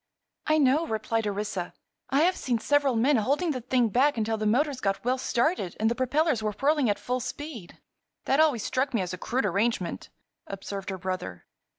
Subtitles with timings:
[0.47, 1.75] "I know," replied Orissa.
[2.09, 5.77] "I have seen several men holding the thing back until the motors got well started
[5.79, 7.77] and the propellers were whirling at full speed."
[8.25, 10.09] "That always struck me as a crude arrangement,"
[10.47, 11.45] observed her brother.